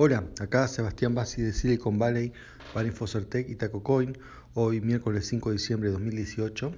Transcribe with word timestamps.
Hola, 0.00 0.28
acá 0.38 0.68
Sebastián 0.68 1.16
Bassi 1.16 1.42
de 1.42 1.52
Silicon 1.52 1.98
Valley 1.98 2.32
para 2.72 2.86
Infocertec 2.86 3.48
y 3.50 3.56
TacoCoin, 3.56 4.16
hoy 4.54 4.80
miércoles 4.80 5.26
5 5.26 5.48
de 5.48 5.56
diciembre 5.56 5.88
de 5.88 5.94
2018. 5.94 6.72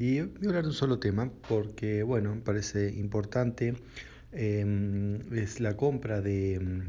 Y 0.00 0.22
voy 0.22 0.46
a 0.46 0.48
hablar 0.48 0.62
de 0.62 0.70
un 0.70 0.74
solo 0.74 0.98
tema 0.98 1.30
porque, 1.48 2.02
bueno, 2.02 2.34
me 2.34 2.40
parece 2.40 2.92
importante. 2.92 3.76
Em, 4.32 5.20
es 5.32 5.60
la 5.60 5.76
compra 5.76 6.20
de, 6.20 6.82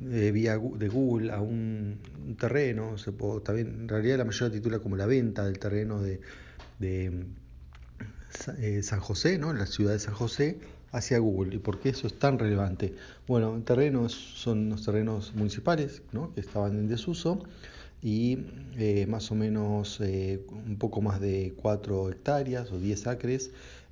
de, 0.00 0.32
vía, 0.32 0.58
de 0.58 0.88
Google 0.88 1.30
a 1.30 1.40
un, 1.40 2.00
terreno. 2.36 2.96
También, 3.44 3.82
en 3.82 3.88
realidad 3.88 4.18
la 4.18 4.24
mayoría 4.24 4.52
titula 4.52 4.80
como 4.80 4.96
la 4.96 5.06
venta 5.06 5.44
del 5.44 5.60
terreno 5.60 6.02
de, 6.02 6.20
de 6.80 7.24
eh, 8.58 8.82
San 8.82 8.98
José, 8.98 9.38
¿no? 9.38 9.52
la 9.52 9.66
ciudad 9.66 9.92
de 9.92 10.00
San 10.00 10.14
José 10.14 10.58
hacia 10.94 11.18
Google. 11.18 11.56
¿Y 11.56 11.58
por 11.58 11.80
qué 11.80 11.90
eso 11.90 12.06
es 12.06 12.18
tan 12.18 12.38
relevante? 12.38 12.94
Bueno, 13.26 13.60
terrenos 13.64 14.12
son 14.12 14.70
los 14.70 14.84
terrenos 14.84 15.34
municipales 15.34 16.02
¿no? 16.12 16.32
que 16.32 16.40
estaban 16.40 16.78
en 16.78 16.88
desuso 16.88 17.42
y 18.00 18.38
eh, 18.78 19.06
más 19.08 19.30
o 19.32 19.34
menos 19.34 20.00
eh, 20.00 20.40
un 20.50 20.76
poco 20.76 21.02
más 21.02 21.20
de 21.20 21.54
4 21.56 22.10
hectáreas 22.10 22.70
o 22.70 22.78
10 22.78 23.06
acres 23.08 23.50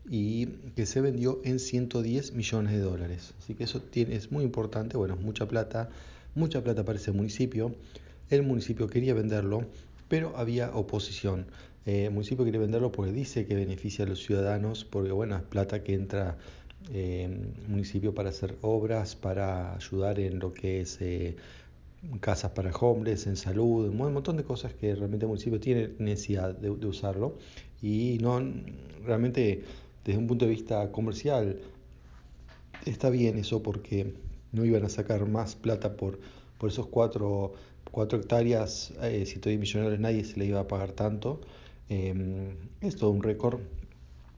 y 0.09 0.47
que 0.77 0.87
se 0.87 1.01
vendió 1.01 1.41
en 1.45 1.59
110 1.59 2.34
millones 2.34 2.73
de 2.73 2.80
dólares. 2.80 3.34
Así 3.39 3.55
que 3.55 3.64
eso 3.64 3.80
tiene, 3.80 4.14
es 4.14 4.30
muy 4.30 4.45
importante, 4.45 4.97
bueno, 4.97 5.16
mucha 5.16 5.47
plata, 5.47 5.91
mucha 6.34 6.62
plata 6.62 6.84
para 6.84 6.98
ese 6.98 7.12
municipio. 7.12 7.75
El 8.30 8.42
municipio 8.45 8.87
quería 8.87 9.14
venderlo, 9.14 9.64
pero 10.09 10.37
había 10.37 10.75
oposición. 10.75 11.47
Eh, 11.84 12.05
el 12.06 12.12
municipio 12.12 12.45
quiere 12.45 12.59
venderlo 12.59 12.92
porque 12.92 13.12
dice 13.12 13.45
que 13.45 13.55
beneficia 13.56 14.05
a 14.05 14.09
los 14.09 14.23
ciudadanos, 14.23 14.84
porque 14.84 15.11
bueno, 15.11 15.37
es 15.37 15.42
plata 15.42 15.83
que 15.83 15.95
entra 15.95 16.37
eh, 16.91 17.28
municipio 17.68 18.14
para 18.14 18.30
hacer 18.30 18.56
obras, 18.62 19.14
para 19.16 19.74
ayudar 19.74 20.18
en 20.18 20.38
lo 20.38 20.52
que 20.52 20.80
es 20.80 20.98
eh, 21.00 21.36
casas 22.20 22.52
para 22.52 22.70
hombres, 22.72 23.27
en 23.27 23.36
salud, 23.36 23.89
un 23.89 24.12
montón 24.12 24.36
de 24.36 24.44
cosas 24.44 24.74
que 24.74 24.94
realmente 24.94 25.24
el 25.24 25.28
municipio 25.28 25.61
tiene 25.61 25.91
necesidad 25.98 26.55
de, 26.55 26.70
usarlo 26.70 27.39
y 27.80 28.19
no 28.20 28.41
realmente 29.05 29.62
desde 30.05 30.19
un 30.19 30.27
punto 30.27 30.44
de 30.47 30.50
vista 30.50 30.91
comercial 30.91 31.61
está 32.86 33.11
bien 33.11 33.39
eso 33.39 33.62
porque 33.62 34.14
no 34.52 34.64
iban 34.64 34.84
a 34.84 34.89
sacar 34.89 35.27
más 35.28 35.55
plata 35.55 35.96
por, 35.96 36.19
por 36.58 36.70
esos 36.70 36.86
cuatro, 36.89 37.55
cuatro 37.91 38.19
hectáreas, 38.19 38.92
eh, 39.02 39.24
si 39.27 39.34
estoy 39.34 39.58
millonario 39.58 39.98
nadie 39.98 40.24
se 40.24 40.39
le 40.39 40.46
iba 40.46 40.61
a 40.61 40.69
pagar 40.69 40.92
tanto. 40.92 41.41
Eh, 41.89 42.55
es 42.80 42.96
todo 42.96 43.11
un 43.11 43.22
récord 43.22 43.61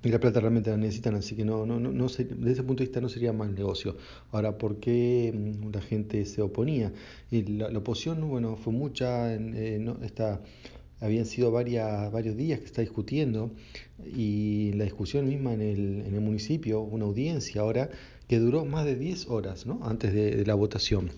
y 0.04 0.10
la 0.10 0.20
plata 0.20 0.40
realmente 0.40 0.70
la 0.70 0.76
necesitan, 0.76 1.14
así 1.14 1.34
que 1.34 1.44
no, 1.44 1.64
no, 1.64 1.80
no, 1.80 1.90
no 1.90 2.06
desde 2.08 2.52
ese 2.52 2.62
punto 2.62 2.82
de 2.82 2.88
vista 2.88 3.00
no 3.00 3.08
sería 3.08 3.32
mal 3.32 3.54
negocio. 3.54 3.96
Ahora, 4.32 4.58
¿por 4.58 4.78
qué 4.78 5.32
mm, 5.34 5.72
la 5.72 5.80
gente 5.80 6.24
se 6.26 6.42
oponía? 6.42 6.92
Y 7.30 7.42
la, 7.44 7.68
oposición, 7.78 8.28
bueno, 8.28 8.56
fue 8.56 8.72
mucha, 8.72 9.34
eh, 9.34 9.78
no, 9.80 9.98
está, 10.02 10.42
habían 11.00 11.24
sido 11.24 11.50
varias, 11.50 12.12
varios 12.12 12.36
días 12.36 12.60
que 12.60 12.66
está 12.66 12.82
discutiendo 12.82 13.50
y 14.04 14.72
la 14.74 14.84
discusión 14.84 15.26
misma 15.26 15.54
en 15.54 15.62
el, 15.62 16.02
en 16.06 16.14
el 16.14 16.20
municipio, 16.20 16.80
una 16.80 17.06
audiencia 17.06 17.62
ahora 17.62 17.88
que 18.28 18.38
duró 18.38 18.64
más 18.64 18.84
de 18.84 18.96
10 18.96 19.28
horas, 19.28 19.66
¿no? 19.66 19.80
Antes 19.82 20.12
de, 20.12 20.44
la 20.44 20.54
votación. 20.54 21.10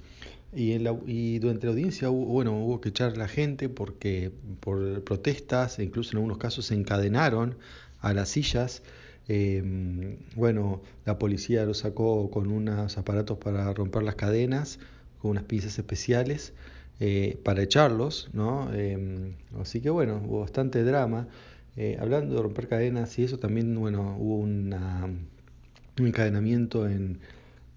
Y, 0.55 0.73
en 0.73 0.85
la, 0.85 0.97
y, 1.07 1.39
durante 1.39 1.67
la 1.67 1.73
audiencia 1.73 2.09
hubo, 2.09 2.25
bueno, 2.27 2.59
hubo 2.65 2.81
que 2.81 2.89
echar 2.91 3.17
la 3.17 3.29
gente 3.29 3.69
porque 3.69 4.31
por 4.61 5.03
protestas, 5.05 5.79
incluso 5.79 6.13
en 6.13 6.19
algunos 6.19 6.39
casos 6.39 6.67
se 6.67 6.75
encadenaron 6.75 7.57
a 8.01 8.13
las 8.15 8.31
sillas. 8.31 8.83
Em, 9.29 10.19
bueno, 10.37 10.83
la 11.05 11.19
policía 11.19 11.65
lo 11.65 11.75
sacó 11.75 12.31
con 12.31 12.51
unos 12.51 12.97
aparatos 12.99 13.39
para 13.39 13.73
romper 13.73 14.03
las 14.05 14.15
cadenas, 14.15 14.79
con 15.21 15.33
unas 15.33 15.45
pinzas 15.45 15.79
especiales 15.79 16.53
eh, 17.01 17.39
para 17.45 17.63
echarlos, 17.63 18.31
¿no? 18.33 18.73
Em, 18.73 19.35
así 19.61 19.81
que 19.81 19.91
bueno, 19.91 20.23
hubo 20.27 20.41
bastante 20.41 20.83
drama. 20.85 21.29
Eh, 21.77 21.99
hablando 22.01 22.37
de 22.37 22.43
romper 22.43 22.69
cadenas 22.69 23.19
y 23.19 23.25
eso 23.25 23.39
también, 23.39 23.79
bueno, 23.79 24.17
hubo 24.19 24.37
una, 24.39 25.05
un 25.05 26.07
encadenamiento 26.07 26.89
en, 26.89 27.19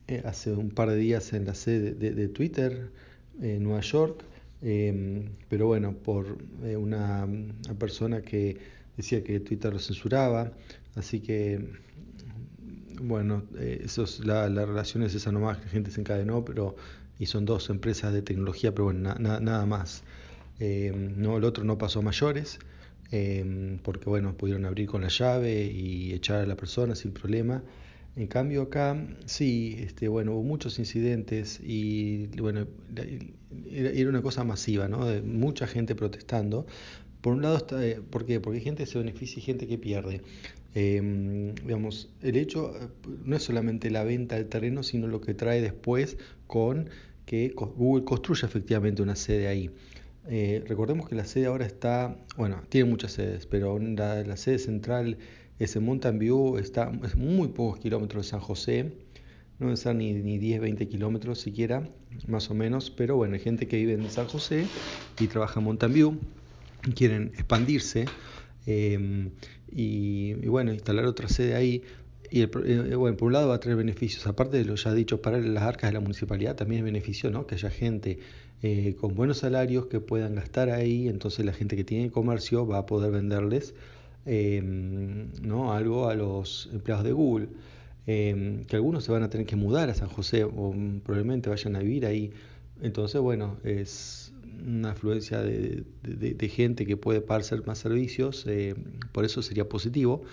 eh, 0.07 0.21
hace 0.25 0.53
un 0.53 0.69
par 0.71 0.89
de 0.89 0.95
días 0.97 1.33
en 1.33 1.45
la 1.45 1.53
sede 1.55 1.93
de, 1.93 2.27
Twitter 2.29 2.91
en 3.41 3.63
Nueva 3.63 3.81
York, 3.81 4.23
em, 4.61 5.29
pero 5.49 5.67
bueno, 5.67 5.93
por 5.93 6.37
una 6.77 7.27
persona 7.77 8.21
que 8.21 8.57
decía 9.01 9.23
que 9.23 9.39
Twitter 9.39 9.71
lo 9.73 9.79
censuraba, 9.79 10.51
así 10.95 11.19
que 11.19 11.69
bueno, 13.01 13.43
eh, 13.57 13.81
eso 13.85 14.03
es 14.03 14.25
la, 14.25 14.47
relación 14.47 15.03
es 15.03 15.15
esa 15.15 15.31
nomás, 15.31 15.57
que 15.57 15.65
la 15.65 15.71
gente 15.71 15.91
se 15.91 16.01
encadenó, 16.01 16.43
pero 16.45 16.75
y 17.17 17.25
son 17.25 17.45
dos 17.45 17.69
empresas 17.69 18.13
de 18.13 18.21
tecnología, 18.21 18.71
pero 18.71 18.85
bueno, 18.85 19.13
nada 19.15 19.65
más. 19.65 20.03
Eh, 20.59 20.93
no, 21.17 21.37
el 21.37 21.43
otro 21.43 21.63
no 21.63 21.77
pasó 21.77 22.01
mayores, 22.01 22.59
eh, 23.11 23.79
porque 23.83 24.09
bueno, 24.09 24.35
pudieron 24.37 24.65
abrir 24.65 24.87
con 24.87 25.01
la 25.01 25.09
llave 25.09 25.65
y 25.65 26.13
echar 26.13 26.41
a 26.41 26.45
la 26.45 26.55
persona 26.55 26.95
sin 26.95 27.11
problema. 27.11 27.63
En 28.15 28.27
cambio 28.27 28.63
acá 28.63 28.97
sí, 29.25 29.77
este, 29.79 30.07
bueno, 30.07 30.33
hubo 30.33 30.43
muchos 30.43 30.79
incidentes 30.79 31.59
y 31.61 32.27
bueno, 32.39 32.67
era 33.71 34.09
una 34.09 34.21
cosa 34.21 34.43
masiva, 34.43 34.87
¿no? 34.87 35.05
De 35.05 35.21
mucha 35.21 35.67
gente 35.67 35.95
protestando, 35.95 36.65
por 37.21 37.33
un 37.33 37.41
lado, 37.41 37.57
está, 37.57 37.85
eh, 37.85 38.01
¿por 38.09 38.25
qué? 38.25 38.39
Porque 38.39 38.59
hay 38.59 38.63
gente 38.63 38.83
que 38.83 38.89
se 38.89 38.97
beneficia 38.97 39.39
y 39.39 39.41
gente 39.41 39.67
que 39.67 39.77
pierde. 39.77 40.21
Digamos, 40.73 42.09
el 42.21 42.37
hecho 42.37 42.73
eh, 42.75 42.87
no 43.25 43.35
es 43.35 43.43
solamente 43.43 43.89
la 43.89 44.03
venta 44.03 44.35
del 44.35 44.47
terreno, 44.47 44.83
sino 44.83 45.07
lo 45.07 45.19
que 45.19 45.33
trae 45.33 45.61
después 45.61 46.17
con 46.47 46.89
que 47.25 47.53
Google 47.55 48.05
construya 48.05 48.47
efectivamente 48.47 49.01
una 49.01 49.15
sede 49.15 49.47
ahí. 49.47 49.69
Eh, 50.27 50.63
recordemos 50.67 51.09
que 51.09 51.15
la 51.15 51.25
sede 51.25 51.47
ahora 51.47 51.65
está, 51.65 52.15
bueno, 52.37 52.61
tiene 52.69 52.89
muchas 52.89 53.13
sedes, 53.13 53.45
pero 53.45 53.77
la, 53.79 54.37
sede 54.37 54.59
central 54.59 55.17
es 55.57 55.75
en 55.75 55.83
Mountain 55.83 56.19
View, 56.19 56.57
está 56.57 56.91
es 57.03 57.15
muy 57.15 57.49
pocos 57.49 57.79
kilómetros 57.79 58.25
de 58.25 58.29
San 58.29 58.39
José, 58.39 58.93
no 59.59 59.67
debe 59.67 59.77
ser 59.77 59.95
ni, 59.95 60.13
ni 60.13 60.37
10, 60.37 60.61
20 60.61 60.87
kilómetros 60.87 61.39
siquiera, 61.39 61.89
más 62.27 62.49
o 62.49 62.53
menos, 62.53 62.91
pero 62.91 63.15
bueno, 63.15 63.33
hay 63.33 63.41
gente 63.41 63.67
que 63.67 63.77
vive 63.77 63.93
en 63.93 64.09
San 64.09 64.27
José 64.27 64.65
y 65.19 65.27
trabaja 65.27 65.59
en 65.59 65.65
Mountain 65.65 65.93
View 65.93 66.19
quieren 66.95 67.31
expandirse 67.33 68.05
em, 68.65 69.31
y, 69.71 70.33
bueno, 70.47 70.73
instalar 70.73 71.05
otra 71.05 71.29
sede 71.29 71.55
ahí. 71.55 71.83
Y 72.31 72.41
el, 72.41 72.51
eh, 72.65 72.95
bueno, 72.95 73.17
por 73.17 73.27
un 73.27 73.33
lado 73.33 73.49
va 73.49 73.55
a 73.55 73.59
traer 73.59 73.77
beneficios, 73.77 74.27
aparte 74.27 74.57
de 74.57 74.65
lo 74.65 74.75
ya 74.75 74.93
dicho, 74.93 75.21
para 75.21 75.39
las 75.39 75.63
arcas 75.63 75.89
de 75.89 75.93
la 75.93 75.99
municipalidad 75.99 76.55
también 76.55 76.79
es 76.79 76.85
beneficio, 76.85 77.31
¿no? 77.31 77.47
Que 77.47 77.55
haya 77.55 77.71
gente 77.71 78.19
eh, 78.61 78.95
con 78.99 79.15
buenos 79.15 79.39
salarios 79.39 79.87
que 79.87 79.99
puedan 79.99 80.35
gastar 80.35 80.69
ahí, 80.69 81.07
entonces 81.07 81.45
la 81.45 81.53
gente 81.53 81.75
que 81.75 81.83
tiene 81.83 82.11
comercio 82.11 82.67
va 82.67 82.79
a 82.79 82.85
poder 82.85 83.11
venderles 83.11 83.73
em, 84.25 85.31
¿no? 85.41 85.73
algo 85.73 86.09
a 86.09 86.15
los 86.15 86.69
empleados 86.73 87.05
de 87.05 87.11
Google. 87.13 87.47
Em, 88.11 88.65
que 88.65 88.75
algunos 88.75 89.03
se 89.03 89.11
van 89.11 89.21
a 89.23 89.29
tener 89.29 89.45
que 89.45 89.55
mudar 89.55 89.89
a 89.89 89.93
San 89.93 90.09
José 90.09 90.43
o 90.43 90.73
probablemente 91.03 91.49
vayan 91.49 91.75
a 91.75 91.79
vivir 91.79 92.05
ahí. 92.05 92.31
Entonces, 92.81 93.21
bueno, 93.21 93.57
es 93.63 94.28
una 94.65 94.91
afluencia 94.91 95.41
de, 95.41 95.85
gente 96.49 96.85
que 96.85 96.97
puede 96.97 97.21
pagar 97.21 97.65
más 97.65 97.79
servicios, 97.79 98.45
eh, 98.47 98.75
por 99.11 99.25
eso 99.25 99.41
sería 99.41 99.67
positivo. 99.67 100.23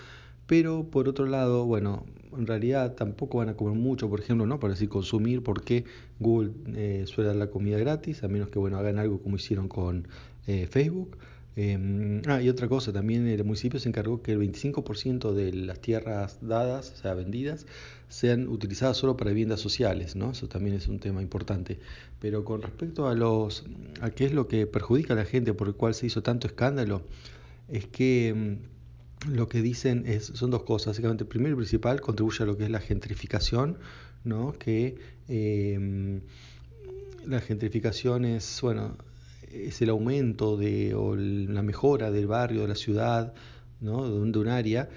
Pero 0.47 0.85
por 0.89 1.09
otro 1.09 1.25
lado, 1.25 1.65
bueno, 1.65 2.05
en 2.37 2.47
realidad 2.47 2.95
tampoco 2.95 3.39
van 3.39 3.49
a 3.49 3.55
comer 3.55 3.77
mucho, 3.77 4.09
por 4.09 4.21
ejemplo, 4.21 4.45
¿no? 4.45 4.59
Para 4.59 4.73
decir 4.73 4.89
consumir, 4.89 5.43
porque 5.43 5.83
Google 6.19 6.51
eh, 6.73 7.03
suele 7.05 7.27
dar 7.27 7.35
la 7.35 7.47
comida 7.47 7.77
gratis, 7.77 8.23
a 8.23 8.27
menos 8.29 8.49
que 8.49 8.57
bueno 8.57 8.77
hagan 8.77 8.97
algo 8.97 9.19
como 9.21 9.35
hicieron 9.35 9.67
con 9.67 10.07
eh, 10.47 10.67
Facebook. 10.67 11.17
Em, 11.59 12.21
ah, 12.27 12.39
y 12.39 12.49
otra 12.49 12.67
cosa, 12.67 12.93
también 12.93 13.27
el 13.27 13.43
municipio 13.43 13.79
se 13.79 13.89
encargó 13.89 14.21
que 14.21 14.31
el 14.31 14.37
25% 14.37 15.33
de 15.33 15.51
las 15.53 15.79
tierras 15.81 16.37
dadas, 16.39 16.91
o 16.91 16.97
sea, 16.97 17.15
vendidas, 17.15 17.65
sean 18.09 18.47
utilizadas 18.47 18.95
solo 18.95 19.17
para 19.17 19.31
viviendas 19.31 19.59
sociales, 19.59 20.15
¿no? 20.15 20.31
Eso 20.31 20.47
también 20.47 20.75
es 20.75 20.87
un 20.87 20.99
tema 20.99 21.23
importante. 21.23 21.79
Pero 22.19 22.45
con 22.45 22.61
respecto 22.61 23.07
a 23.07 23.15
los 23.15 23.65
a 24.01 24.11
qué 24.11 24.25
es 24.25 24.33
lo 24.33 24.47
que 24.47 24.67
perjudica 24.67 25.13
a 25.13 25.17
la 25.17 25.25
gente 25.25 25.51
por 25.55 25.67
el 25.67 25.73
cual 25.73 25.95
se 25.95 26.05
hizo 26.05 26.21
tanto 26.21 26.45
escándalo, 26.45 27.01
es 27.69 27.87
que 27.87 28.27
em, 28.27 28.59
lo 29.27 29.49
que 29.49 29.63
dicen 29.63 30.03
es, 30.05 30.25
son 30.25 30.51
dos 30.51 30.61
cosas. 30.61 30.89
Básicamente, 30.89 31.25
primero 31.25 31.53
y 31.55 31.57
principal, 31.57 32.01
contribuye 32.01 32.43
a 32.43 32.45
lo 32.45 32.55
que 32.55 32.65
es 32.65 32.69
la 32.69 32.81
gentrificación, 32.81 33.79
¿no? 34.23 34.53
Que 34.59 34.95
em, 35.27 36.21
la 37.25 37.41
gentrificación 37.41 38.25
es, 38.25 38.59
bueno, 38.61 38.95
es 39.51 39.81
el 39.81 39.89
aumento 39.89 40.57
de, 40.57 40.93
o 40.95 41.15
la 41.15 41.61
mejora 41.61 42.11
del 42.11 42.27
barrio, 42.27 42.61
de 42.61 42.67
la 42.67 42.75
ciudad, 42.75 43.33
¿no? 43.81 44.09
de, 44.09 44.39
un, 44.39 44.47
área. 44.47 44.89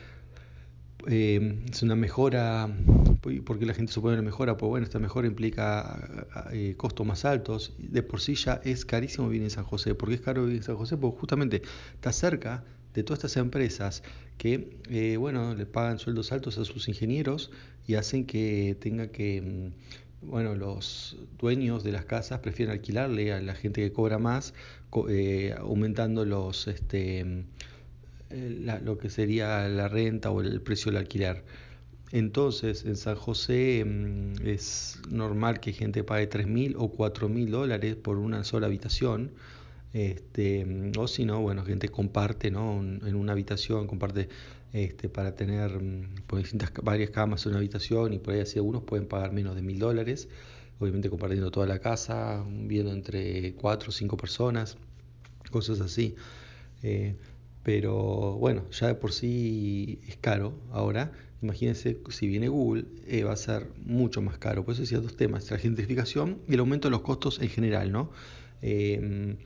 Eh, 1.06 1.64
es 1.70 1.82
una 1.82 1.96
mejora, 1.96 2.68
porque 3.44 3.66
la 3.66 3.74
gente 3.74 3.92
supone 3.92 4.14
una 4.14 4.22
mejora, 4.22 4.56
pues 4.56 4.68
bueno, 4.68 4.84
esta 4.84 4.98
mejora 4.98 5.26
implica 5.26 6.26
eh, 6.52 6.74
costos 6.76 7.06
más 7.06 7.24
altos. 7.24 7.74
De 7.78 8.02
por 8.02 8.20
sí 8.20 8.34
ya 8.34 8.60
es 8.64 8.84
carísimo 8.84 9.28
vivir 9.28 9.42
en 9.44 9.50
San 9.50 9.64
José. 9.64 9.94
¿Por 9.94 10.08
qué 10.08 10.16
es 10.16 10.20
caro 10.20 10.42
vivir 10.42 10.58
en 10.58 10.64
San 10.64 10.76
José? 10.76 10.96
Porque 10.96 11.18
justamente 11.18 11.62
está 11.94 12.12
cerca 12.12 12.64
de 12.94 13.02
todas 13.04 13.18
estas 13.20 13.36
empresas 13.36 14.02
que, 14.36 14.78
eh, 14.88 15.16
bueno, 15.16 15.54
le 15.54 15.66
pagan 15.66 15.98
sueldos 15.98 16.32
altos 16.32 16.58
a 16.58 16.64
sus 16.64 16.88
ingenieros 16.88 17.50
y 17.86 17.94
hacen 17.94 18.26
que 18.26 18.76
tenga 18.80 19.08
que 19.08 19.42
mm, 19.42 20.09
bueno, 20.22 20.54
los 20.54 21.16
dueños 21.38 21.82
de 21.82 21.92
las 21.92 22.04
casas 22.04 22.40
prefieren 22.40 22.72
alquilarle 22.72 23.32
a 23.32 23.40
la 23.40 23.54
gente 23.54 23.82
que 23.82 23.92
cobra 23.92 24.18
más, 24.18 24.54
eh, 25.08 25.54
aumentando 25.58 26.24
los, 26.24 26.68
este, 26.68 27.44
lo 28.82 28.98
que 28.98 29.10
sería 29.10 29.68
la 29.68 29.88
renta 29.88 30.30
o 30.30 30.40
el 30.40 30.60
precio 30.60 30.92
del 30.92 31.00
alquiler. 31.00 31.44
Entonces, 32.12 32.84
en 32.84 32.96
San 32.96 33.14
José 33.14 33.84
mm, 33.84 34.46
es 34.46 35.00
normal 35.08 35.60
que 35.60 35.72
gente 35.72 36.02
pague 36.04 36.28
3.000 36.28 36.74
o 36.76 36.92
4.000 36.92 37.48
dólares 37.48 37.96
por 37.96 38.18
una 38.18 38.44
sola 38.44 38.66
habitación. 38.66 39.32
Este, 39.92 40.92
o 40.96 41.08
si 41.08 41.24
no, 41.24 41.40
bueno, 41.40 41.64
gente 41.64 41.88
comparte 41.88 42.50
¿no? 42.50 42.80
en 42.80 43.14
una 43.16 43.32
habitación, 43.32 43.86
comparte 43.88 44.28
este, 44.72 45.08
para 45.08 45.34
tener 45.34 45.80
mm, 45.82 46.22
por 46.26 46.38
distintas, 46.38 46.72
varias 46.82 47.10
camas 47.10 47.44
en 47.46 47.50
una 47.50 47.58
habitación 47.58 48.12
y 48.12 48.18
por 48.18 48.34
ahí 48.34 48.40
así 48.40 48.58
algunos 48.58 48.82
pueden 48.84 49.06
pagar 49.06 49.32
menos 49.32 49.54
de 49.56 49.62
1.000 49.62 49.78
dólares, 49.78 50.28
obviamente 50.78 51.10
compartiendo 51.10 51.50
toda 51.50 51.66
la 51.66 51.78
casa, 51.78 52.44
viendo 52.48 52.92
entre 52.92 53.54
4 53.54 53.88
o 53.90 53.92
5 53.92 54.16
personas, 54.16 54.76
cosas 55.50 55.80
así. 55.80 56.14
Eh, 56.82 57.16
pero 57.62 58.36
bueno, 58.38 58.64
ya 58.70 58.86
de 58.88 58.94
por 58.94 59.12
sí 59.12 60.00
es 60.08 60.16
caro 60.16 60.54
ahora. 60.72 61.12
Imagínense, 61.42 61.98
si 62.10 62.26
viene 62.26 62.48
Google, 62.48 62.84
eh, 63.06 63.24
va 63.24 63.32
a 63.32 63.36
ser 63.36 63.68
mucho 63.84 64.22
más 64.22 64.38
caro. 64.38 64.64
Por 64.64 64.74
eso 64.74 64.82
decía 64.82 64.98
dos 64.98 65.16
temas, 65.16 65.50
la 65.50 65.58
gentrificación 65.58 66.38
y 66.48 66.54
el 66.54 66.60
aumento 66.60 66.88
de 66.88 66.92
los 66.92 67.02
costos 67.02 67.40
en 67.40 67.48
general, 67.48 67.92
¿no? 67.92 68.10
Em, 68.62 69.36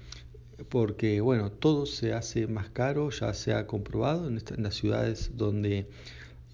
porque, 0.69 1.21
bueno, 1.21 1.51
todo 1.53 1.87
se 1.87 2.13
hace 2.13 2.47
más 2.47 2.69
caro, 2.71 3.11
ya 3.11 3.35
se 3.35 3.53
ha 3.55 3.67
comprobado 3.67 4.29
en, 4.29 4.43
las 4.59 4.75
ciudades 4.75 5.33
donde 5.37 5.89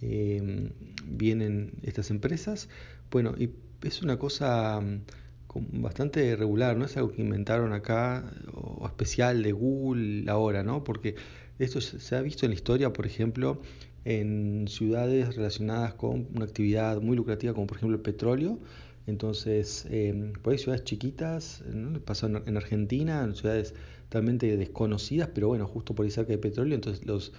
em, 0.01 0.71
vienen 1.05 1.73
estas 1.83 2.11
empresas. 2.11 2.69
Bueno, 3.11 3.35
y 3.39 3.51
es 3.83 4.03
una 4.03 4.19
cosa 4.19 4.81
mm, 4.81 5.83
bastante 5.83 6.37
regular, 6.37 6.77
no 6.77 6.85
es 6.85 6.97
algo 6.97 7.13
que 7.13 7.23
inventaron 7.23 7.73
acá 7.73 8.33
o 8.55 8.87
especial 8.87 9.43
de 9.43 9.53
Google 9.53 10.31
ahora, 10.31 10.63
¿no? 10.63 10.85
Porque 10.85 11.17
esto 11.59 11.81
se 11.81 12.17
ha 12.17 12.23
visto 12.23 12.47
en 12.47 12.51
la 12.51 12.55
historia, 12.55 12.93
por 12.93 13.07
ejemplo, 13.07 13.61
en 14.05 14.67
ciudades 14.69 15.37
relacionadas 15.37 15.95
con 15.95 16.29
una 16.35 16.45
actividad 16.45 17.01
muy 17.01 17.17
lucrativa 17.17 17.53
como 17.53 17.67
por 17.67 17.77
ejemplo 17.77 17.97
el 17.97 18.03
petróleo. 18.03 18.59
Entonces, 19.07 19.87
eh, 19.91 20.33
por 20.43 20.53
ahí 20.53 20.59
ciudades 20.59 20.85
chiquitas, 20.85 21.63
¿no? 21.73 21.99
pasó 22.01 22.27
en, 22.27 22.57
Argentina, 22.57 23.25
en 23.25 23.35
ciudades 23.35 23.75
totalmente 24.09 24.57
desconocidas, 24.57 25.31
pero 25.35 25.49
bueno, 25.49 25.67
justo 25.67 25.95
por 25.95 26.05
ahí 26.05 26.11
cerca 26.11 26.33
de 26.33 26.39
petróleo, 26.39 26.75
entonces 26.75 27.07
los, 27.07 27.33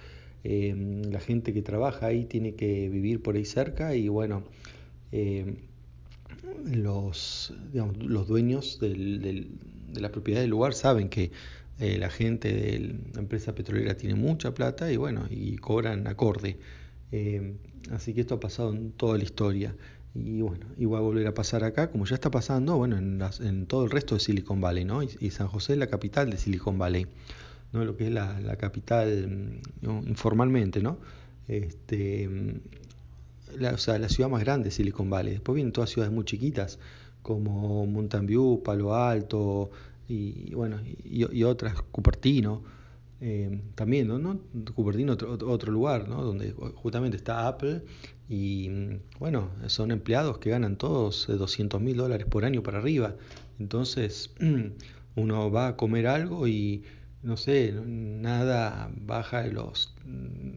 em, 0.44 1.02
la 1.10 1.20
gente 1.20 1.52
que 1.52 1.62
trabaja 1.62 2.06
ahí 2.06 2.24
tiene 2.24 2.54
que 2.54 2.88
vivir 2.88 3.22
por 3.22 3.36
ahí 3.36 3.44
cerca 3.44 3.94
y 3.94 4.08
bueno, 4.08 4.44
em, 5.12 5.56
los, 6.64 7.52
los 7.72 8.28
dueños 8.28 8.78
de 8.80 9.46
la 9.94 10.10
propiedad 10.10 10.40
del 10.40 10.50
lugar 10.50 10.74
saben 10.74 11.08
que 11.08 11.30
eh, 11.78 11.98
la 11.98 12.10
gente 12.10 12.52
de 12.52 12.96
la 13.12 13.20
empresa 13.20 13.54
petrolera 13.54 13.96
tiene 13.96 14.14
mucha 14.14 14.54
plata 14.54 14.92
y 14.92 14.96
bueno, 14.96 15.26
y 15.30 15.56
cobran 15.56 16.06
acorde. 16.06 16.58
Eh, 17.10 17.54
así 17.90 18.14
que 18.14 18.20
esto 18.20 18.36
ha 18.36 18.40
pasado 18.40 18.72
en 18.72 18.92
toda 18.92 19.18
la 19.18 19.24
historia. 19.24 19.74
Y 20.14 20.42
bueno, 20.42 20.66
y 20.76 20.84
va 20.84 20.98
a 20.98 21.00
volver 21.00 21.26
a 21.26 21.34
pasar 21.34 21.64
acá, 21.64 21.90
como 21.90 22.04
ya 22.04 22.14
está 22.14 22.30
pasando, 22.30 22.76
bueno, 22.76 22.98
en, 22.98 23.66
todo 23.66 23.84
el 23.84 23.90
resto 23.90 24.14
de 24.14 24.20
Silicon 24.20 24.60
Valley, 24.60 24.84
¿no? 24.84 25.02
Y, 25.02 25.30
San 25.30 25.48
José 25.48 25.72
es 25.72 25.78
la 25.78 25.86
capital 25.86 26.30
de 26.30 26.36
Silicon 26.36 26.78
Valley, 26.78 27.06
¿no? 27.72 27.84
Lo 27.84 27.96
que 27.96 28.06
es 28.08 28.12
la, 28.12 28.56
capital 28.56 29.60
informalmente, 29.82 30.82
¿no? 30.82 30.98
Este, 31.48 32.28
la, 33.58 33.72
o 33.72 33.78
sea, 33.78 33.98
la 33.98 34.10
ciudad 34.10 34.28
más 34.28 34.42
grande 34.42 34.66
de 34.66 34.70
Silicon 34.70 35.08
Valley. 35.08 35.32
Después 35.32 35.54
vienen 35.54 35.72
todas 35.72 35.88
ciudades 35.88 36.12
muy 36.12 36.24
chiquitas, 36.24 36.78
como 37.22 37.86
Mountain 37.86 38.26
View, 38.26 38.62
Palo 38.62 38.94
Alto, 38.94 39.70
y, 40.08 40.54
bueno, 40.54 40.78
y, 41.04 41.42
otras, 41.44 41.80
Cupertino, 41.90 42.62
eh, 43.22 43.62
también, 43.74 44.08
¿no? 44.08 44.40
Cupertino, 44.74 45.14
otro, 45.14 45.38
otro 45.48 45.72
lugar, 45.72 46.06
¿no? 46.06 46.22
Donde 46.22 46.52
justamente 46.52 47.16
está 47.16 47.48
Apple 47.48 47.82
y, 48.32 48.70
bueno, 49.18 49.50
son 49.66 49.90
empleados 49.90 50.38
que 50.38 50.48
ganan 50.48 50.76
todos 50.76 51.26
200 51.26 51.82
mil 51.82 51.98
dólares 51.98 52.26
por 52.26 52.46
año 52.46 52.62
para 52.62 52.78
arriba. 52.78 53.14
Entonces, 53.58 54.30
uno 55.16 55.50
va 55.50 55.68
a 55.68 55.76
comer 55.76 56.06
algo 56.06 56.48
y, 56.48 56.82
no 57.22 57.36
sé, 57.36 57.74
nada 57.84 58.90
baja 58.96 59.42
de 59.42 59.52
los 59.52 59.94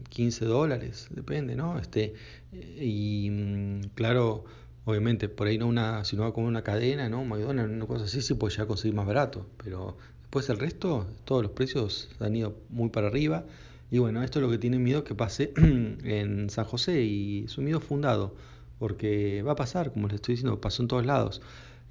15 0.08 0.46
dólares, 0.46 1.08
depende, 1.10 1.54
¿no? 1.54 1.78
Este, 1.78 2.14
y, 2.52 3.80
claro, 3.94 4.46
Obviamente, 4.86 5.28
por 5.28 5.48
ahí 5.48 5.58
no 5.58 5.66
una, 5.66 6.04
si 6.04 6.14
no 6.14 6.22
va 6.22 6.28
a 6.28 6.32
comer 6.32 6.48
una 6.48 6.62
cadena, 6.62 7.08
¿no? 7.08 7.24
McDonald's, 7.24 7.74
una 7.74 7.86
cosa 7.86 8.04
así, 8.04 8.22
sí 8.22 8.34
puede 8.34 8.54
ya 8.54 8.66
conseguir 8.66 8.94
más 8.94 9.04
barato. 9.04 9.44
Pero 9.64 9.96
después 10.20 10.48
el 10.48 10.60
resto, 10.60 11.08
todos 11.24 11.42
los 11.42 11.50
precios 11.50 12.08
han 12.20 12.36
ido 12.36 12.56
muy 12.68 12.90
para 12.90 13.08
arriba. 13.08 13.44
Y 13.90 13.98
bueno, 13.98 14.22
esto 14.22 14.38
es 14.38 14.42
lo 14.42 14.50
que 14.50 14.58
tiene 14.58 14.78
miedo 14.78 15.04
que 15.04 15.14
pase 15.14 15.52
en 15.56 16.50
San 16.50 16.64
José 16.64 17.02
y 17.02 17.44
es 17.44 17.56
un 17.58 17.64
miedo 17.64 17.80
fundado, 17.80 18.34
porque 18.78 19.42
va 19.42 19.52
a 19.52 19.56
pasar, 19.56 19.92
como 19.92 20.08
les 20.08 20.16
estoy 20.16 20.34
diciendo, 20.34 20.60
pasó 20.60 20.82
en 20.82 20.88
todos 20.88 21.06
lados. 21.06 21.40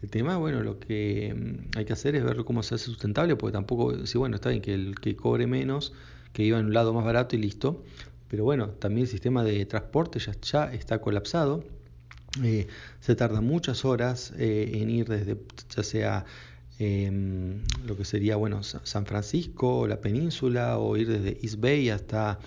El 0.01 0.09
tema, 0.09 0.38
bueno, 0.38 0.62
lo 0.62 0.80
que 0.80 1.33
mm, 1.36 1.77
hay 1.77 1.86
que 1.86 1.94
hacer 1.94 2.15
es 2.15 2.24
ver 2.24 2.44
cómo 2.44 2.63
se 2.63 2.75
hace 2.75 2.86
sustentable, 2.86 3.36
porque 3.36 3.53
tampoco, 3.53 4.06
si 4.06 4.18
bueno, 4.18 4.36
está 4.36 4.50
bien 4.50 4.62
que 4.62 4.74
el 4.74 4.95
que 5.00 5.15
cobre 5.15 5.47
menos, 5.47 5.94
que 6.33 6.44
iba 6.44 6.59
en 6.59 6.65
un 6.65 6.74
lado 6.74 6.94
más 6.94 7.06
barato 7.06 7.36
y 7.36 7.39
listo. 7.39 7.83
Pero 8.30 8.44
bueno, 8.44 8.69
también 8.69 9.03
el 9.03 9.07
sistema 9.09 9.44
de 9.44 9.65
transporte 9.65 10.19
ya, 10.19 10.33
ya 10.42 10.74
está 10.74 11.00
colapsado 11.00 11.63
eh, 12.44 12.68
se 13.00 13.15
tarda 13.15 13.39
muchas 13.39 13.86
horas 13.86 14.33
eh, 14.38 14.71
en 14.74 14.89
ir 14.89 15.07
desde, 15.07 15.38
ya 15.74 15.83
sea 15.83 16.25
em, 16.80 17.62
lo 17.86 17.95
que 17.95 18.06
sería 18.06 18.36
bueno 18.36 18.63
San 18.63 19.06
Francisco, 19.06 19.88
la 19.88 20.01
península, 20.01 20.77
o 20.77 20.98
ir 20.98 21.07
desde 21.07 21.38
East 21.42 21.60
Bay 21.60 21.89
hasta, 21.89 22.39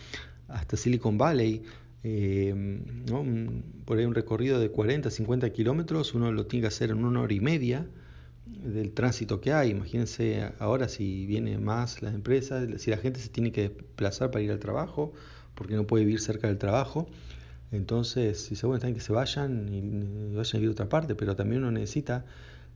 hasta 0.48 0.76
Silicon 0.76 1.18
Valley. 1.18 1.62
Em, 2.04 2.82
por 3.84 3.98
ahí 3.98 4.04
un 4.04 4.14
recorrido 4.14 4.60
de 4.60 4.70
40, 4.70 5.10
50 5.10 5.50
kilómetros, 5.50 6.14
uno 6.14 6.30
lo 6.32 6.46
tiene 6.46 6.62
que 6.62 6.68
hacer 6.68 6.90
en 6.90 7.04
una 7.04 7.20
hora 7.20 7.34
y 7.34 7.40
media 7.40 7.86
del 8.46 8.92
tránsito 8.92 9.40
que 9.40 9.52
hay. 9.52 9.70
Imagínense 9.70 10.50
ahora 10.58 10.88
si 10.88 11.26
viene 11.26 11.58
más 11.58 12.02
la 12.02 12.10
empresa, 12.10 12.66
si 12.78 12.90
la 12.90 12.96
gente 12.96 13.20
se 13.20 13.28
tiene 13.28 13.52
que 13.52 13.68
desplazar 13.68 14.30
para 14.30 14.42
ir 14.42 14.50
al 14.50 14.58
trabajo, 14.58 15.12
porque 15.54 15.74
no 15.74 15.86
puede 15.86 16.04
vivir 16.04 16.20
cerca 16.20 16.48
del 16.48 16.58
trabajo. 16.58 17.08
Entonces, 17.72 18.40
si 18.40 18.56
se 18.56 18.66
bueno, 18.66 18.94
que 18.94 19.00
se 19.00 19.12
vayan 19.12 19.68
y, 19.72 19.80
vayan 20.34 20.56
a 20.56 20.58
vivir 20.58 20.68
a 20.68 20.72
otra 20.72 20.88
parte, 20.88 21.14
pero 21.14 21.36
también 21.36 21.62
uno 21.62 21.72
necesita 21.72 22.24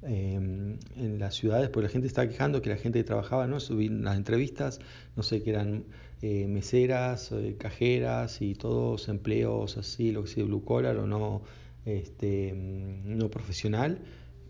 em, 0.02 0.78
en 0.96 1.19
las 1.19 1.34
ciudades, 1.34 1.69
porque 1.70 1.86
la 1.86 1.93
gente 1.93 2.06
está 2.06 2.29
quejando 2.29 2.62
que 2.62 2.70
la 2.70 2.77
gente 2.77 2.98
que 2.98 3.05
trabajaba, 3.05 3.46
¿no? 3.46 3.60
Subir 3.60 3.93
las 3.93 4.17
entrevistas, 4.17 4.81
no 5.17 5.22
sé, 5.22 5.43
que 5.43 5.50
eran 5.50 5.84
eh, 6.22 6.46
meseras, 6.48 7.32
eh, 7.32 7.56
cajeras 7.58 8.43
y 8.43 8.55
todos 8.55 9.08
empleos 9.08 9.77
así, 9.77 10.12
lo 10.12 10.24
que 10.24 10.31
sea 10.31 10.44
blue 10.44 10.65
collar 10.65 10.96
o 10.96 11.06
no, 11.06 11.43
este, 11.84 12.53
no 12.55 13.31
profesional. 13.31 14.00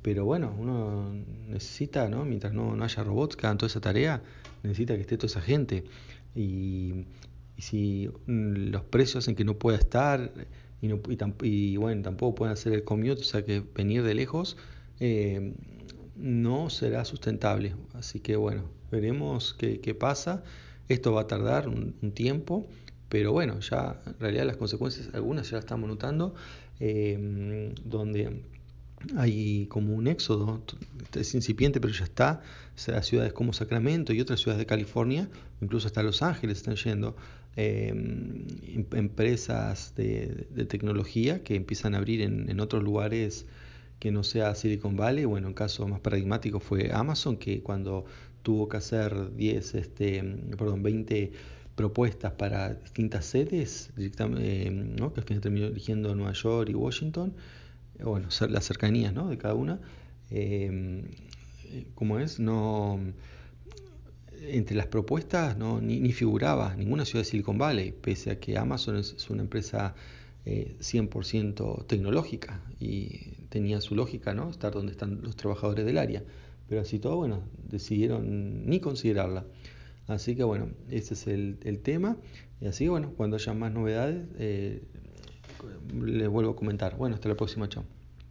Pero 0.02 0.24
bueno, 0.24 0.54
uno 0.58 1.14
necesita, 1.48 2.08
¿no? 2.08 2.24
Mientras 2.24 2.52
no, 2.52 2.74
no 2.76 2.84
haya 2.84 3.04
robots 3.04 3.36
que 3.36 3.46
hagan 3.46 3.58
toda 3.58 3.68
esa 3.68 3.80
tarea, 3.80 4.22
necesita 4.62 4.94
que 4.96 5.02
esté 5.02 5.16
toda 5.16 5.28
esa 5.28 5.40
gente. 5.40 5.84
Y, 6.34 7.06
y 7.56 7.62
si 7.62 8.10
mm, 8.26 8.70
los 8.70 8.82
precios 8.84 9.24
hacen 9.24 9.34
que 9.36 9.44
no 9.44 9.58
pueda 9.58 9.78
estar 9.78 10.32
y, 10.82 10.88
no, 10.88 11.00
y, 11.42 11.76
bueno, 11.76 12.02
tampoco 12.02 12.34
pueden 12.34 12.52
hacer 12.52 12.72
el 12.72 12.84
commute, 12.84 13.20
o 13.20 13.24
sea 13.24 13.44
que 13.44 13.62
venir 13.74 14.02
de 14.02 14.14
lejos, 14.14 14.56
eh, 15.00 15.54
no 16.16 16.70
será 16.70 17.04
sustentable. 17.04 17.74
Así 17.94 18.20
que 18.20 18.36
bueno, 18.36 18.64
veremos 18.90 19.54
qué, 19.54 19.80
qué 19.80 19.94
pasa. 19.94 20.42
Esto 20.88 21.12
va 21.12 21.22
a 21.22 21.26
tardar 21.26 21.68
un, 21.68 21.94
tiempo, 22.12 22.66
pero 23.08 23.32
bueno, 23.32 23.60
ya 23.60 24.00
en 24.06 24.18
realidad 24.18 24.44
las 24.44 24.56
consecuencias, 24.56 25.10
algunas 25.14 25.48
ya 25.48 25.56
las 25.56 25.64
estamos 25.64 25.88
notando, 25.88 26.34
eh, 26.80 27.72
donde 27.84 28.42
hay 29.16 29.66
como 29.66 29.94
un 29.94 30.06
éxodo, 30.06 30.62
es 31.14 31.34
incipiente 31.34 31.80
pero 31.80 31.92
ya 31.92 32.04
está, 32.04 32.42
ciudades 32.74 33.32
como 33.32 33.52
Sacramento 33.52 34.12
y 34.12 34.20
otras 34.20 34.40
ciudades 34.40 34.58
de 34.58 34.66
California, 34.66 35.28
incluso 35.60 35.86
hasta 35.86 36.02
Los 36.02 36.22
Ángeles 36.22 36.58
están 36.58 36.76
yendo 36.76 37.16
em, 37.56 38.46
empresas 38.92 39.94
de, 39.96 40.46
tecnología 40.68 41.42
que 41.42 41.54
empiezan 41.54 41.94
a 41.94 41.98
abrir 41.98 42.22
en, 42.22 42.60
otros 42.60 42.82
lugares 42.82 43.46
que 44.02 44.10
no 44.10 44.24
sea 44.24 44.56
Silicon 44.56 44.96
Valley, 44.96 45.26
bueno, 45.26 45.46
en 45.46 45.54
caso 45.54 45.86
más 45.86 46.00
paradigmático 46.00 46.58
fue 46.58 46.90
Amazon, 46.92 47.36
que 47.36 47.62
cuando 47.62 48.04
tuvo 48.42 48.68
que 48.68 48.78
hacer 48.78 49.36
10, 49.36 49.76
este, 49.76 50.24
perdón, 50.58 50.82
20 50.82 51.30
propuestas 51.76 52.32
para 52.32 52.74
distintas 52.74 53.26
sedes, 53.26 53.92
em, 53.96 54.96
¿no? 54.96 55.12
que 55.12 55.20
al 55.20 55.26
final 55.26 55.40
terminó 55.40 55.66
eligiendo 55.68 56.16
Nueva 56.16 56.32
York 56.32 56.70
y 56.70 56.74
Washington, 56.74 57.32
bueno, 58.02 58.26
las 58.48 58.64
cercanías 58.64 59.14
¿no? 59.14 59.28
de 59.28 59.38
cada 59.38 59.54
una, 59.54 59.78
em, 60.30 61.04
como 61.94 62.18
es, 62.18 62.40
no 62.40 62.98
entre 64.48 64.76
las 64.76 64.88
propuestas 64.88 65.56
no, 65.56 65.80
ni, 65.80 66.12
figuraba 66.12 66.74
ninguna 66.74 67.04
ciudad 67.04 67.20
de 67.20 67.30
Silicon 67.30 67.56
Valley, 67.56 67.92
pese 67.92 68.32
a 68.32 68.40
que 68.40 68.58
Amazon 68.58 68.96
es, 68.96 69.30
una 69.30 69.42
empresa 69.42 69.94
100% 70.44 71.80
eh, 71.82 71.84
tecnológica 71.86 72.60
y 72.80 73.41
tenía 73.52 73.82
su 73.82 73.94
lógica, 73.94 74.32
¿no? 74.32 74.48
Estar 74.48 74.72
donde 74.72 74.92
están 74.92 75.20
los 75.22 75.36
trabajadores 75.36 75.84
del 75.84 75.98
área. 75.98 76.24
Pero 76.70 76.80
así 76.80 76.98
todo, 76.98 77.16
bueno, 77.16 77.42
decidieron 77.68 78.64
ni 78.66 78.80
considerarla. 78.80 79.44
Así 80.06 80.34
que 80.34 80.42
bueno, 80.42 80.70
ese 80.88 81.12
es 81.12 81.26
el, 81.26 81.80
tema. 81.82 82.16
Y 82.62 82.66
así 82.66 82.88
bueno, 82.88 83.12
cuando 83.14 83.36
haya 83.36 83.52
más 83.52 83.70
novedades, 83.70 84.26
eh, 84.38 84.82
les 86.02 86.28
vuelvo 86.28 86.52
a 86.52 86.56
comentar. 86.56 86.96
Bueno, 86.96 87.14
hasta 87.14 87.28
la 87.28 87.36
próxima, 87.36 87.68
chao. 87.68 87.84